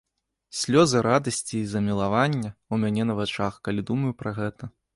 Слёзы 0.59 1.01
радасці 1.07 1.53
і 1.59 1.61
замілавання 1.75 2.49
ў 2.71 2.75
мяне 2.85 3.03
на 3.13 3.19
вачах, 3.23 3.53
калі 3.69 3.87
думаю 3.95 4.13
пра 4.23 4.31
гэта. 4.43 4.63